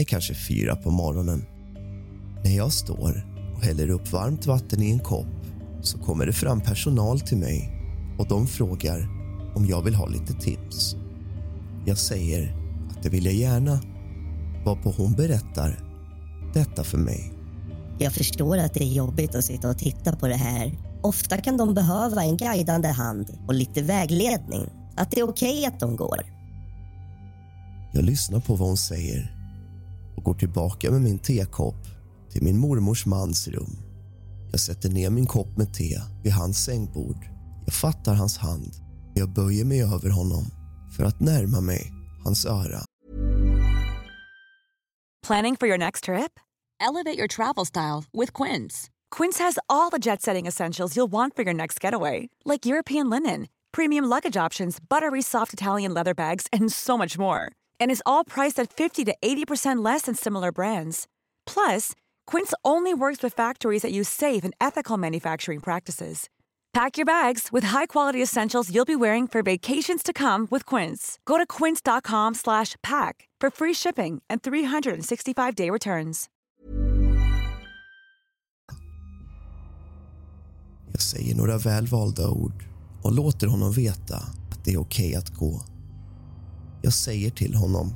är 0.00 0.04
kanske 0.04 0.34
fyra 0.34 0.76
på 0.76 0.90
morgonen. 0.90 1.46
När 2.44 2.56
jag 2.56 2.72
står 2.72 3.26
och 3.56 3.62
häller 3.62 3.90
upp 3.90 4.12
varmt 4.12 4.46
vatten 4.46 4.82
i 4.82 4.90
en 4.90 4.98
kopp 4.98 5.26
så 5.82 5.98
kommer 5.98 6.26
det 6.26 6.32
fram 6.32 6.60
personal 6.60 7.20
till 7.20 7.38
mig 7.38 7.72
och 8.18 8.28
de 8.28 8.46
frågar 8.46 9.08
om 9.54 9.66
jag 9.66 9.82
vill 9.82 9.94
ha 9.94 10.06
lite 10.06 10.32
tips. 10.32 10.96
Jag 11.86 11.98
säger 11.98 12.56
att 12.90 13.02
det 13.02 13.08
vill 13.08 13.24
jag 13.24 13.34
gärna, 13.34 13.80
varpå 14.64 14.94
hon 14.96 15.12
berättar 15.12 15.84
detta 16.54 16.84
för 16.84 16.98
mig. 16.98 17.32
Jag 17.98 18.12
förstår 18.12 18.58
att 18.58 18.74
det 18.74 18.84
är 18.84 18.92
jobbigt 18.92 19.34
att 19.34 19.44
sitta 19.44 19.70
och 19.70 19.78
titta 19.78 20.16
på 20.16 20.28
det 20.28 20.34
här. 20.34 20.78
Ofta 21.02 21.36
kan 21.36 21.56
de 21.56 21.74
behöva 21.74 22.22
en 22.22 22.36
guidande 22.36 22.88
hand 22.88 23.38
och 23.48 23.54
lite 23.54 23.82
vägledning. 23.82 24.66
Att 24.96 25.10
det 25.10 25.20
är 25.20 25.28
okej 25.28 25.58
okay 25.58 25.64
att 25.64 25.80
de 25.80 25.96
går. 25.96 26.20
Jag 27.92 28.04
lyssnar 28.04 28.40
på 28.40 28.54
vad 28.54 28.68
hon 28.68 28.76
säger 28.76 29.39
och 30.20 30.24
går 30.24 30.34
tillbaka 30.34 30.90
med 30.90 31.00
min 31.00 31.18
tekopp 31.18 31.86
till 32.32 32.42
min 32.42 32.58
mormors 32.58 33.06
mans 33.06 33.48
rum. 33.48 33.76
Jag 34.50 34.60
sätter 34.60 34.88
ner 34.88 35.10
min 35.10 35.26
kopp 35.26 35.56
med 35.56 35.74
te 35.74 36.00
vid 36.22 36.32
hans 36.32 36.64
sängbord. 36.64 37.24
Jag 37.66 37.74
fattar 37.74 38.14
hans 38.14 38.38
hand 38.38 38.74
och 39.12 39.20
jag 39.20 39.32
böjer 39.32 39.64
mig 39.64 39.82
över 39.82 40.10
honom 40.10 40.44
för 40.96 41.04
att 41.04 41.20
närma 41.20 41.60
mig 41.60 41.92
hans 42.24 42.46
öra. 42.46 42.80
Planning 45.26 45.56
for 45.56 45.68
your 45.68 45.78
next 45.78 46.04
trip? 46.04 46.40
Elevate 46.80 47.18
your 47.18 47.28
travel 47.28 47.66
style 47.66 48.04
with 48.12 48.42
Quince. 48.42 48.90
Quince 49.16 49.44
has 49.44 49.58
all 49.68 49.90
the 49.90 49.98
jet-setting 49.98 50.48
essentials 50.48 50.96
you'll 50.96 51.12
want 51.12 51.36
for 51.36 51.44
your 51.44 51.54
next 51.54 51.84
getaway. 51.84 52.28
Like 52.44 52.66
European 52.70 53.10
linen, 53.10 53.46
premium 53.72 54.04
luggage 54.04 54.46
options, 54.46 54.80
buttery 54.80 55.22
soft 55.22 55.52
Italian 55.52 55.94
leather 55.94 56.14
bags 56.14 56.46
and 56.52 56.72
so 56.72 56.98
much 56.98 57.18
more. 57.18 57.52
And 57.80 57.90
is 57.90 58.02
all 58.06 58.24
priced 58.24 58.58
at 58.58 58.72
50 58.72 59.04
to 59.06 59.14
80% 59.20 59.84
less 59.84 60.02
than 60.02 60.14
similar 60.14 60.52
brands. 60.52 61.06
Plus, 61.46 61.92
Quince 62.26 62.54
only 62.64 62.94
works 62.94 63.22
with 63.22 63.34
factories 63.34 63.82
that 63.82 63.92
use 63.92 64.08
safe 64.08 64.44
and 64.44 64.54
ethical 64.60 64.96
manufacturing 64.96 65.60
practices. 65.60 66.28
Pack 66.72 66.96
your 66.96 67.04
bags 67.04 67.48
with 67.50 67.64
high-quality 67.64 68.22
essentials 68.22 68.70
you'll 68.72 68.84
be 68.84 68.94
wearing 68.94 69.26
for 69.26 69.42
vacations 69.42 70.04
to 70.04 70.12
come 70.12 70.46
with 70.50 70.64
Quince. 70.64 71.18
Go 71.24 71.36
to 71.36 71.46
quince.com/pack 71.46 73.28
for 73.40 73.50
free 73.50 73.74
shipping 73.74 74.22
and 74.30 74.40
365-day 74.40 75.70
returns. 75.70 76.28
Jag 80.92 81.02
säger 81.02 81.34
några 81.34 81.58
välvalda 81.58 82.28
ord 82.28 82.64
och 83.02 83.12
låter 83.12 83.46
honom 83.46 83.72
veta 83.72 84.16
att 84.50 84.64
det 84.64 84.72
är 84.72 84.80
okej 84.80 85.06
okay 85.06 85.14
att 85.14 85.28
gå. 85.28 85.64
Jag 86.82 86.92
säger 86.92 87.30
till 87.30 87.54
honom 87.54 87.94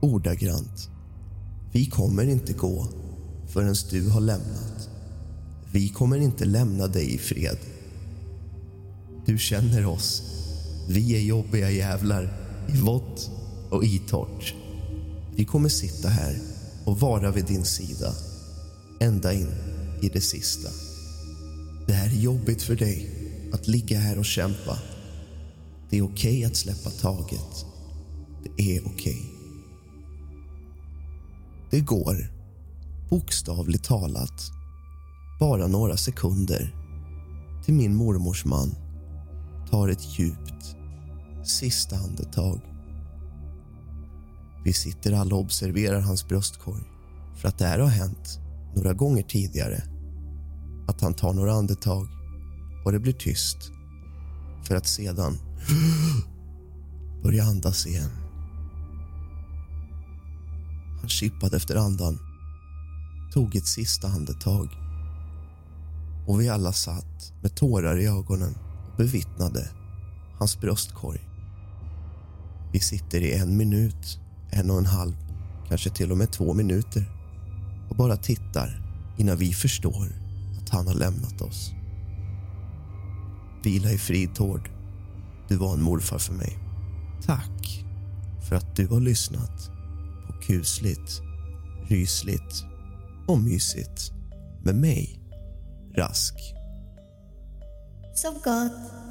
ordagrant. 0.00 0.90
Vi 1.72 1.86
kommer 1.86 2.24
inte 2.24 2.52
gå 2.52 2.88
förrän 3.48 3.74
du 3.90 4.08
har 4.08 4.20
lämnat. 4.20 4.88
Vi 5.72 5.88
kommer 5.88 6.16
inte 6.16 6.44
lämna 6.44 6.86
dig 6.86 7.14
i 7.14 7.18
fred. 7.18 7.58
Du 9.26 9.38
känner 9.38 9.86
oss. 9.86 10.22
Vi 10.88 11.16
är 11.16 11.20
jobbiga 11.20 11.70
jävlar 11.70 12.32
i 12.68 12.80
vått 12.80 13.30
och 13.70 13.84
i 13.84 13.98
torrt. 13.98 14.54
Vi 15.34 15.44
kommer 15.44 15.68
sitta 15.68 16.08
här 16.08 16.38
och 16.84 17.00
vara 17.00 17.30
vid 17.30 17.44
din 17.44 17.64
sida 17.64 18.12
ända 19.00 19.32
in 19.32 19.50
i 20.02 20.08
det 20.08 20.20
sista. 20.20 20.68
Det 21.86 21.92
här 21.92 22.06
är 22.06 22.20
jobbigt 22.20 22.62
för 22.62 22.76
dig 22.76 23.10
att 23.52 23.68
ligga 23.68 23.98
här 23.98 24.18
och 24.18 24.24
kämpa. 24.24 24.78
Det 25.90 25.98
är 25.98 26.02
okej 26.02 26.38
okay 26.38 26.44
att 26.44 26.56
släppa 26.56 26.90
taget. 26.90 27.66
Det 28.56 28.76
är 28.76 28.82
okej. 28.86 28.92
Okay. 28.94 29.38
Det 31.70 31.80
går, 31.80 32.32
bokstavligt 33.10 33.84
talat, 33.84 34.50
bara 35.40 35.66
några 35.66 35.96
sekunder 35.96 36.74
till 37.64 37.74
min 37.74 37.94
mormors 37.94 38.44
man 38.44 38.74
tar 39.70 39.88
ett 39.88 40.18
djupt 40.18 40.76
sista 41.44 41.96
andetag. 41.96 42.60
Vi 44.64 44.72
sitter 44.72 45.12
alla 45.12 45.34
och 45.34 45.40
observerar 45.40 46.00
hans 46.00 46.28
bröstkorg 46.28 46.82
för 47.36 47.48
att 47.48 47.58
det 47.58 47.66
här 47.66 47.78
har 47.78 47.88
hänt 47.88 48.38
några 48.74 48.92
gånger 48.92 49.22
tidigare. 49.22 49.82
Att 50.88 51.00
han 51.00 51.14
tar 51.14 51.32
några 51.32 51.52
andetag 51.52 52.08
och 52.84 52.92
det 52.92 52.98
blir 52.98 53.12
tyst 53.12 53.58
för 54.64 54.74
att 54.74 54.86
sedan 54.86 55.38
börja 57.22 57.44
andas 57.44 57.86
igen. 57.86 58.27
Han 61.00 61.08
kippade 61.08 61.56
efter 61.56 61.76
andan, 61.76 62.18
tog 63.32 63.56
ett 63.56 63.66
sista 63.66 64.08
andetag 64.08 64.68
och 66.26 66.40
vi 66.40 66.48
alla 66.48 66.72
satt 66.72 67.32
med 67.42 67.54
tårar 67.54 67.98
i 67.98 68.06
ögonen 68.06 68.54
och 68.90 68.96
bevittnade 68.96 69.68
hans 70.38 70.60
bröstkorg. 70.60 71.20
Vi 72.72 72.80
sitter 72.80 73.20
i 73.20 73.34
en 73.34 73.56
minut, 73.56 74.20
en 74.50 74.70
och 74.70 74.78
en 74.78 74.86
halv, 74.86 75.14
kanske 75.68 75.90
till 75.90 76.10
och 76.10 76.18
med 76.18 76.32
två 76.32 76.54
minuter 76.54 77.04
och 77.90 77.96
bara 77.96 78.16
tittar 78.16 78.82
innan 79.18 79.36
vi 79.36 79.52
förstår 79.52 80.12
att 80.62 80.68
han 80.68 80.86
har 80.86 80.94
lämnat 80.94 81.40
oss. 81.40 81.72
Vila 83.64 83.90
i 83.90 83.98
frid, 83.98 84.34
Tord. 84.34 84.70
Du 85.48 85.56
var 85.56 85.74
en 85.74 85.82
morfar 85.82 86.18
för 86.18 86.34
mig. 86.34 86.58
Tack 87.26 87.84
för 88.48 88.56
att 88.56 88.76
du 88.76 88.86
har 88.86 89.00
lyssnat 89.00 89.70
kusligt, 90.48 91.22
rysligt 91.88 92.64
och 93.26 93.38
mysigt 93.38 94.12
med 94.64 94.74
mig, 94.74 95.20
Rask. 95.96 96.34
Sov 98.14 98.34
gott. 98.34 99.07